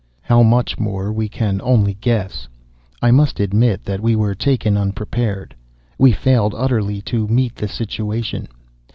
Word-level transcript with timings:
"How 0.23 0.41
much 0.41 0.79
more, 0.79 1.13
we 1.13 1.29
can 1.29 1.61
only 1.63 1.93
guess. 1.93 2.47
I 3.03 3.11
must 3.11 3.39
admit 3.39 3.83
that 3.85 4.01
we 4.01 4.15
were 4.15 4.33
taken 4.33 4.75
unprepared. 4.75 5.53
We 5.99 6.11
failed 6.11 6.55
utterly 6.57 7.03
to 7.03 7.27
meet 7.27 7.53
the 7.55 7.67
situation. 7.67 8.47